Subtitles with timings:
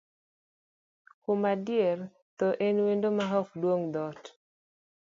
[1.21, 1.99] Kuom adier,
[2.37, 4.23] thoo en wendo ma ok duong' dhoot.